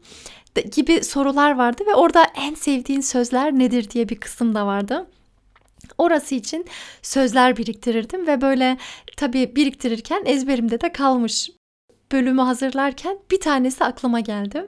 gibi 0.72 1.04
sorular 1.04 1.54
vardı 1.54 1.82
ve 1.86 1.94
orada 1.94 2.26
en 2.36 2.54
sevdiğin 2.54 3.00
sözler 3.00 3.58
nedir 3.58 3.90
diye 3.90 4.08
bir 4.08 4.16
kısım 4.16 4.54
da 4.54 4.66
vardı. 4.66 5.06
Orası 5.98 6.34
için 6.34 6.66
sözler 7.02 7.56
biriktirirdim 7.56 8.26
ve 8.26 8.40
böyle 8.40 8.78
tabii 9.16 9.56
biriktirirken 9.56 10.22
ezberimde 10.26 10.80
de 10.80 10.92
kalmış. 10.92 11.50
Bölümü 12.12 12.42
hazırlarken 12.42 13.18
bir 13.30 13.40
tanesi 13.40 13.84
aklıma 13.84 14.20
geldi. 14.20 14.66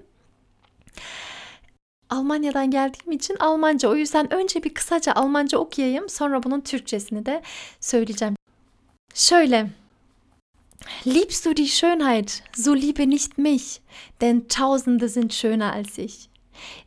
Almanya'dan 2.11 2.71
geldiğim 2.71 3.13
için 3.13 3.37
Almanca. 3.41 3.89
O 3.89 3.95
yüzden 3.97 4.33
önce 4.33 4.63
bir 4.63 4.75
kısaca 4.75 5.13
Almanca 5.13 5.59
okuyayım. 5.59 6.09
Sonra 6.09 6.43
bunun 6.43 6.61
Türkçesini 6.61 7.27
de 7.27 7.43
söyleyeceğim. 7.81 8.37
Şöyle. 9.15 9.71
Liebst 11.07 11.47
du 11.47 11.57
die 11.57 11.67
Schönheit, 11.67 12.43
so 12.55 12.77
liebe 12.77 13.11
nicht 13.11 13.39
mich, 13.39 13.81
denn 14.21 14.49
Tausende 14.49 15.09
sind 15.09 15.33
schöner 15.33 15.73
als 15.73 15.99
ich. 15.99 16.29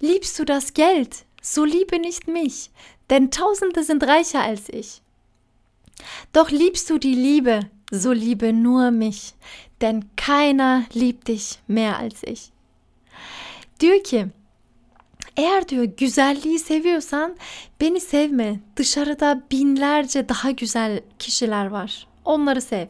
Liebst 0.01 0.39
du 0.39 0.47
das 0.47 0.73
Geld, 0.73 1.25
so 1.41 1.65
liebe 1.65 2.01
nicht 2.01 2.27
mich, 2.27 2.69
denn 3.09 3.29
Tausende 3.29 3.83
sind 3.83 4.03
reicher 4.03 4.41
als 4.41 4.69
ich. 4.69 5.01
Doch 6.33 6.51
liebst 6.51 6.89
du 6.89 6.97
die 6.97 7.15
Liebe, 7.15 7.69
so 7.93 8.15
liebe 8.15 8.63
nur 8.63 8.91
mich, 8.91 9.33
denn 9.81 10.03
keiner 10.15 10.83
liebt 10.95 11.27
dich 11.27 11.57
mehr 11.67 11.99
als 11.99 12.23
ich. 12.23 12.51
Diyor 13.79 14.03
ki 14.03 14.27
Eğer 15.37 15.69
diyor 15.69 15.83
güzelliği 15.83 16.59
seviyorsan 16.59 17.35
beni 17.81 17.99
sevme. 17.99 18.59
Dışarıda 18.75 19.43
binlerce 19.51 20.29
daha 20.29 20.51
güzel 20.51 20.99
kişiler 21.19 21.65
var. 21.65 22.07
Onları 22.25 22.61
sev. 22.61 22.87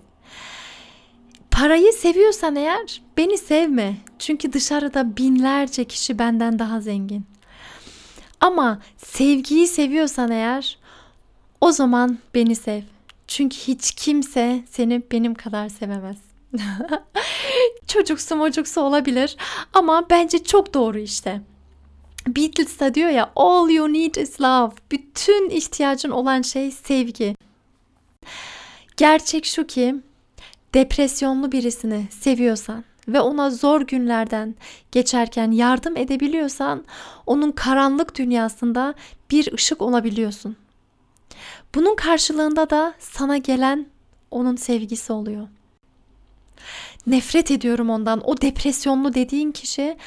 Parayı 1.51 1.93
seviyorsan 1.93 2.55
eğer 2.55 3.01
beni 3.17 3.37
sevme. 3.37 3.97
Çünkü 4.19 4.53
dışarıda 4.53 5.17
binlerce 5.17 5.85
kişi 5.85 6.19
benden 6.19 6.59
daha 6.59 6.81
zengin. 6.81 7.25
Ama 8.41 8.79
sevgiyi 8.97 9.67
seviyorsan 9.67 10.31
eğer 10.31 10.77
o 11.61 11.71
zaman 11.71 12.17
beni 12.33 12.55
sev. 12.55 12.81
Çünkü 13.29 13.57
hiç 13.57 13.91
kimse 13.91 14.63
seni 14.71 15.01
benim 15.11 15.33
kadar 15.35 15.69
sevemez. 15.69 16.17
Çocuksu 17.87 18.35
mocuksu 18.35 18.81
olabilir 18.81 19.37
ama 19.73 20.09
bence 20.09 20.43
çok 20.43 20.73
doğru 20.73 20.99
işte. 20.99 21.41
Beatles 22.27 22.79
da 22.79 22.93
diyor 22.93 23.09
ya 23.09 23.31
all 23.35 23.69
you 23.69 23.93
need 23.93 24.15
is 24.15 24.41
love. 24.41 24.71
Bütün 24.91 25.49
ihtiyacın 25.49 26.09
olan 26.09 26.41
şey 26.41 26.71
sevgi. 26.71 27.35
Gerçek 28.97 29.45
şu 29.45 29.67
ki 29.67 29.95
depresyonlu 30.73 31.51
birisini 31.51 32.07
seviyorsan 32.11 32.83
ve 33.07 33.21
ona 33.21 33.49
zor 33.49 33.81
günlerden 33.81 34.55
geçerken 34.91 35.51
yardım 35.51 35.97
edebiliyorsan 35.97 36.85
onun 37.25 37.51
karanlık 37.51 38.17
dünyasında 38.17 38.93
bir 39.31 39.53
ışık 39.53 39.81
olabiliyorsun. 39.81 40.55
Bunun 41.75 41.95
karşılığında 41.95 42.69
da 42.69 42.93
sana 42.99 43.37
gelen 43.37 43.85
onun 44.31 44.55
sevgisi 44.55 45.13
oluyor. 45.13 45.47
Nefret 47.07 47.51
ediyorum 47.51 47.89
ondan. 47.89 48.29
O 48.29 48.41
depresyonlu 48.41 49.13
dediğin 49.13 49.51
kişi 49.51 49.97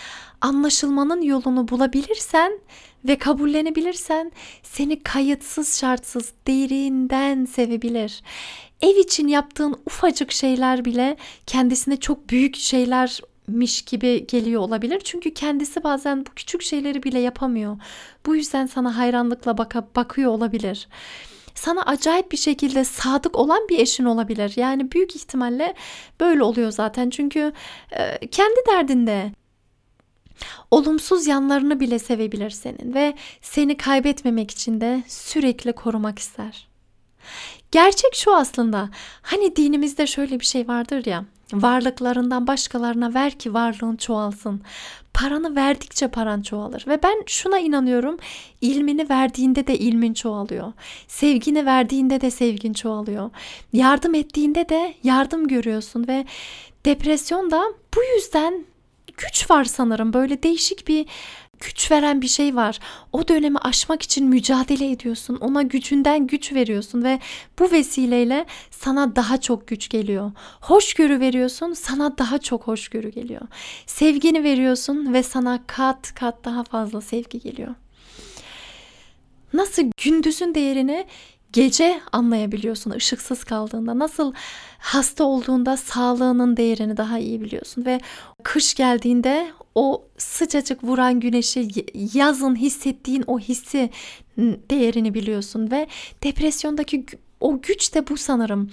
anlaşılmanın 0.40 1.23
yolunu 1.23 1.69
bulabilirsen 1.69 2.59
ve 3.04 3.19
kabullenebilirsen 3.19 4.33
seni 4.62 5.02
kayıtsız 5.02 5.81
şartsız 5.81 6.33
derinden 6.47 7.45
sevebilir. 7.45 8.23
Ev 8.81 8.97
için 8.97 9.28
yaptığın 9.28 9.76
ufacık 9.87 10.33
şeyler 10.33 10.85
bile 10.85 11.16
kendisine 11.47 11.97
çok 11.97 12.31
büyük 12.31 12.57
şeylermiş 12.57 13.83
gibi 13.83 14.26
geliyor 14.26 14.61
olabilir. 14.61 15.00
Çünkü 15.04 15.35
kendisi 15.35 15.85
bazen 15.85 16.26
bu 16.26 16.31
küçük 16.37 16.62
şeyleri 16.62 17.02
bile 17.02 17.19
yapamıyor. 17.19 17.78
Bu 18.26 18.37
yüzden 18.37 18.66
sana 18.66 18.97
hayranlıkla 18.97 19.59
baka, 19.59 19.88
bakıyor 19.97 20.31
olabilir 20.31 20.88
sana 21.54 21.82
acayip 21.82 22.32
bir 22.32 22.37
şekilde 22.37 22.85
sadık 22.85 23.38
olan 23.38 23.68
bir 23.68 23.78
eşin 23.78 24.04
olabilir. 24.04 24.52
Yani 24.56 24.92
büyük 24.92 25.16
ihtimalle 25.16 25.75
böyle 26.21 26.42
oluyor 26.42 26.71
zaten. 26.71 27.11
Çünkü 27.11 27.52
e, 27.90 28.26
kendi 28.26 28.61
derdinde 28.71 29.32
olumsuz 30.71 31.26
yanlarını 31.26 31.80
bile 31.80 31.99
sevebilir 31.99 32.50
senin 32.50 32.94
ve 32.94 33.14
seni 33.42 33.76
kaybetmemek 33.76 34.50
için 34.50 34.80
de 34.80 35.02
sürekli 35.09 35.73
korumak 35.73 36.18
ister. 36.18 36.68
Gerçek 37.71 38.14
şu 38.14 38.37
aslında. 38.37 38.88
Hani 39.23 39.56
dinimizde 39.56 40.06
şöyle 40.06 40.40
bir 40.40 40.44
şey 40.44 40.68
vardır 40.68 41.06
ya. 41.06 41.25
Varlıklarından 41.52 42.47
başkalarına 42.47 43.14
ver 43.14 43.32
ki 43.32 43.54
varlığın 43.54 43.97
çoğalsın. 43.97 44.62
Paranı 45.14 45.56
verdikçe 45.56 46.09
paran 46.09 46.42
çoğalır 46.42 46.85
ve 46.88 47.02
ben 47.02 47.23
şuna 47.26 47.59
inanıyorum. 47.59 48.16
İlmini 48.61 49.11
verdiğinde 49.11 49.66
de 49.66 49.78
ilmin 49.78 50.14
çoğalıyor. 50.14 50.73
Sevgini 51.09 51.66
verdiğinde 51.66 52.21
de 52.21 52.30
sevgin 52.30 52.73
çoğalıyor. 52.73 53.30
Yardım 53.73 54.14
ettiğinde 54.14 54.68
de 54.68 54.94
yardım 55.02 55.49
görüyorsun 55.49 56.09
ve 56.09 56.25
depresyon 56.85 57.50
da 57.50 57.62
bu 57.97 58.00
yüzden 58.17 58.65
güç 59.17 59.50
var 59.50 59.65
sanırım. 59.65 60.12
Böyle 60.12 60.43
değişik 60.43 60.88
bir 60.88 61.06
güç 61.67 61.91
veren 61.91 62.23
bir 62.23 62.29
şey 62.29 62.57
var. 62.57 62.79
O 63.13 63.29
dönemi 63.29 63.59
aşmak 63.59 64.03
için 64.03 64.29
mücadele 64.29 64.91
ediyorsun. 64.91 65.37
Ona 65.37 65.63
gücünden 65.63 66.27
güç 66.27 66.53
veriyorsun 66.53 67.05
ve 67.05 67.19
bu 67.59 67.73
vesileyle 67.73 68.47
sana 68.71 69.17
daha 69.17 69.41
çok 69.41 69.69
güç 69.69 69.89
geliyor. 69.89 70.33
Hoşgörü 70.61 71.21
veriyorsun, 71.21 71.73
sana 71.73 72.19
daha 72.19 72.39
çok 72.39 72.67
hoşgörü 72.67 73.09
geliyor. 73.09 73.43
Sevgini 73.87 74.45
veriyorsun 74.45 75.15
ve 75.15 75.23
sana 75.23 75.63
kat 75.67 76.15
kat 76.15 76.45
daha 76.45 76.65
fazla 76.65 77.01
sevgi 77.01 77.41
geliyor. 77.41 77.75
Nasıl 79.53 79.83
gündüzün 80.05 80.55
değerini 80.55 81.07
gece 81.52 82.00
anlayabiliyorsun 82.12 82.91
ışıksız 82.91 83.45
kaldığında. 83.45 83.99
Nasıl 83.99 84.32
hasta 84.78 85.25
olduğunda 85.25 85.76
sağlığının 85.76 86.56
değerini 86.56 86.97
daha 86.97 87.19
iyi 87.19 87.41
biliyorsun 87.41 87.84
ve 87.84 88.00
kış 88.43 88.75
geldiğinde 88.75 89.50
o 89.75 90.04
sıcacık 90.19 90.84
vuran 90.84 91.21
güneşi 91.21 91.69
yazın 92.15 92.56
hissettiğin 92.56 93.25
o 93.26 93.38
hissi 93.38 93.91
değerini 94.71 95.15
biliyorsun 95.15 95.71
ve 95.71 95.86
depresyondaki 96.23 97.06
o 97.41 97.62
güç 97.62 97.95
de 97.95 98.08
bu 98.08 98.17
sanırım. 98.17 98.71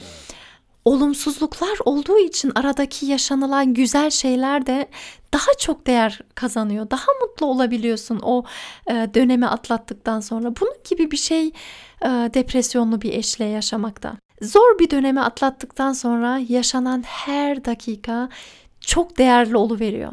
Olumsuzluklar 0.86 1.78
olduğu 1.86 2.18
için 2.18 2.52
aradaki 2.56 3.06
yaşanılan 3.06 3.74
güzel 3.74 4.10
şeyler 4.10 4.66
de 4.66 4.88
daha 5.34 5.54
çok 5.60 5.88
değer 5.88 6.20
kazanıyor. 6.36 6.90
Daha 6.92 7.06
mutlu 7.22 7.46
olabiliyorsun 7.46 8.20
o 8.24 8.44
e, 8.88 8.94
dönemi 8.94 9.48
atlattıktan 9.48 10.20
sonra. 10.20 10.56
Bunun 10.62 10.76
gibi 10.90 11.12
bir 11.12 11.18
şey 11.18 11.48
e, 12.02 12.08
depresyonlu 12.08 13.02
bir 13.02 13.14
eşle 13.14 13.46
yaşamakta. 13.46 14.18
Zor 14.42 14.80
bir 14.80 14.90
dönemi 14.90 15.22
atlattıktan 15.22 15.94
sonra 15.94 16.40
yaşanan 16.50 17.04
her 17.04 17.66
dakika 17.66 18.30
çok 18.82 19.18
değerli 19.18 19.58
oluveriyor. 19.58 20.12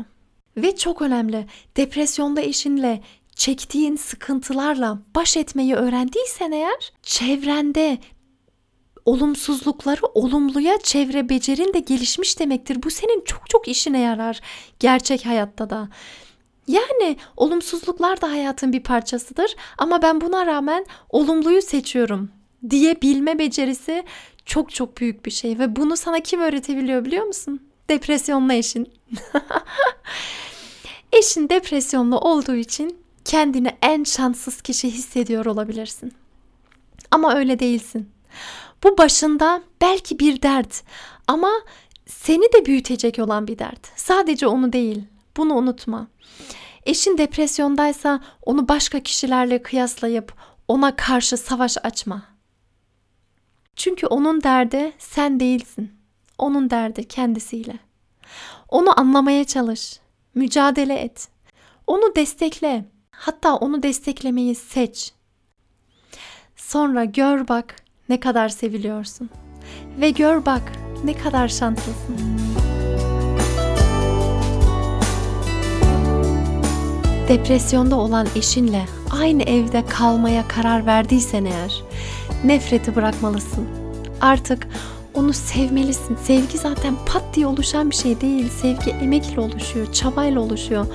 Ve 0.56 0.76
çok 0.76 1.02
önemli 1.02 1.46
depresyonda 1.76 2.40
eşinle 2.40 3.02
çektiğin 3.34 3.96
sıkıntılarla 3.96 4.98
baş 5.14 5.36
etmeyi 5.36 5.74
öğrendiysen 5.74 6.52
eğer 6.52 6.92
çevrende 7.02 7.98
olumsuzlukları 9.06 10.06
olumluya 10.14 10.78
çevre 10.82 11.28
becerin 11.28 11.74
de 11.74 11.78
gelişmiş 11.78 12.38
demektir. 12.38 12.82
Bu 12.82 12.90
senin 12.90 13.24
çok 13.24 13.50
çok 13.50 13.68
işine 13.68 14.00
yarar 14.00 14.40
gerçek 14.80 15.26
hayatta 15.26 15.70
da. 15.70 15.88
Yani 16.68 17.16
olumsuzluklar 17.36 18.20
da 18.20 18.30
hayatın 18.30 18.72
bir 18.72 18.82
parçasıdır 18.82 19.56
ama 19.78 20.02
ben 20.02 20.20
buna 20.20 20.46
rağmen 20.46 20.86
olumluyu 21.10 21.62
seçiyorum 21.62 22.30
diye 22.70 23.02
bilme 23.02 23.38
becerisi 23.38 24.04
çok 24.44 24.74
çok 24.74 24.96
büyük 24.96 25.26
bir 25.26 25.30
şey 25.30 25.58
ve 25.58 25.76
bunu 25.76 25.96
sana 25.96 26.20
kim 26.20 26.40
öğretebiliyor 26.40 27.04
biliyor 27.04 27.24
musun? 27.24 27.60
Depresyonlu 27.88 28.52
eşin. 28.52 28.92
eşin 31.12 31.48
depresyonlu 31.48 32.18
olduğu 32.18 32.54
için 32.54 32.98
kendini 33.24 33.76
en 33.82 34.04
şanssız 34.04 34.62
kişi 34.62 34.90
hissediyor 34.90 35.46
olabilirsin. 35.46 36.12
Ama 37.10 37.34
öyle 37.34 37.58
değilsin. 37.58 38.08
Bu 38.86 38.98
başında 38.98 39.62
belki 39.80 40.18
bir 40.18 40.42
dert 40.42 40.82
ama 41.26 41.50
seni 42.06 42.52
de 42.52 42.66
büyütecek 42.66 43.18
olan 43.18 43.46
bir 43.46 43.58
dert. 43.58 43.80
Sadece 43.96 44.46
onu 44.46 44.72
değil. 44.72 45.04
Bunu 45.36 45.54
unutma. 45.54 46.06
Eşin 46.84 47.18
depresyondaysa 47.18 48.20
onu 48.42 48.68
başka 48.68 49.00
kişilerle 49.00 49.62
kıyaslayıp 49.62 50.34
ona 50.68 50.96
karşı 50.96 51.36
savaş 51.36 51.76
açma. 51.82 52.22
Çünkü 53.76 54.06
onun 54.06 54.42
derdi 54.42 54.92
sen 54.98 55.40
değilsin. 55.40 55.92
Onun 56.38 56.70
derdi 56.70 57.08
kendisiyle. 57.08 57.78
Onu 58.68 59.00
anlamaya 59.00 59.44
çalış. 59.44 60.00
Mücadele 60.34 60.94
et. 60.94 61.28
Onu 61.86 62.16
destekle. 62.16 62.84
Hatta 63.10 63.54
onu 63.54 63.82
desteklemeyi 63.82 64.54
seç. 64.54 65.12
Sonra 66.56 67.04
gör 67.04 67.48
bak 67.48 67.85
ne 68.08 68.20
kadar 68.20 68.48
seviliyorsun. 68.48 69.30
Ve 70.00 70.10
gör 70.10 70.46
bak 70.46 70.72
ne 71.04 71.14
kadar 71.14 71.48
şanslısın. 71.48 72.16
Depresyonda 77.28 77.96
olan 77.96 78.26
eşinle 78.36 78.84
aynı 79.20 79.42
evde 79.42 79.86
kalmaya 79.86 80.48
karar 80.48 80.86
verdiysen 80.86 81.44
eğer 81.44 81.82
nefreti 82.44 82.96
bırakmalısın. 82.96 83.68
Artık 84.20 84.68
onu 85.14 85.32
sevmelisin. 85.32 86.16
Sevgi 86.24 86.58
zaten 86.58 86.94
pat 87.06 87.22
diye 87.34 87.46
oluşan 87.46 87.90
bir 87.90 87.94
şey 87.94 88.20
değil. 88.20 88.48
Sevgi 88.48 88.90
emekle 88.90 89.40
oluşuyor, 89.40 89.92
çabayla 89.92 90.40
oluşuyor. 90.40 90.86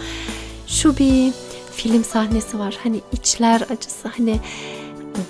Şu 0.67 0.97
bir 0.97 1.32
film 1.76 2.04
sahnesi 2.04 2.60
var. 2.60 2.78
Hani 2.84 3.02
içler 3.12 3.62
acısı. 3.62 4.08
Hani 4.17 4.39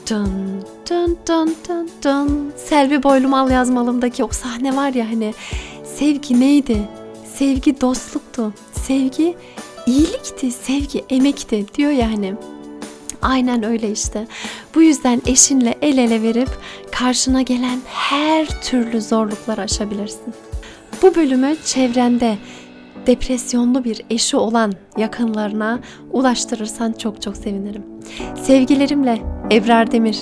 dın 0.10 0.63
dın 0.89 1.17
dın 1.28 1.56
dın 1.67 1.89
dın 2.04 2.54
Selvi 2.56 3.04
Boylumal 3.04 3.52
yazmalımdaki 3.52 4.24
o 4.24 4.30
sahne 4.32 4.76
var 4.76 4.94
ya 4.94 5.10
hani 5.10 5.34
sevgi 5.84 6.39
neydi? 6.39 6.78
Sevgi 7.36 7.82
dostluktu. 7.82 8.54
Sevgi 8.74 9.36
iyilikti. 9.88 10.52
Sevgi 10.52 11.04
emekti 11.10 11.65
diyor 11.74 11.91
ya 11.91 12.12
hani. 12.12 12.34
Aynen 13.22 13.63
öyle 13.63 13.91
işte. 13.91 14.28
Bu 14.76 14.82
yüzden 14.82 15.22
eşinle 15.26 15.78
el 15.82 15.98
ele 15.98 16.22
verip 16.22 16.50
karşına 16.91 17.41
gelen 17.41 17.80
her 17.86 18.62
türlü 18.62 19.02
zorlukları 19.02 19.62
aşabilirsin. 19.62 20.34
Bu 21.02 21.15
bölümü 21.15 21.56
çevrende 21.65 22.38
depresyonlu 23.08 23.84
bir 23.84 24.02
eşi 24.10 24.38
olan 24.38 24.74
yakınlarına 24.98 25.80
ulaştırırsan 26.12 26.91
çok 26.91 27.22
çok 27.22 27.38
sevinirim. 27.38 27.84
Sevgilerimle 28.44 29.22
Ebrar 29.52 29.92
Demir 29.92 30.18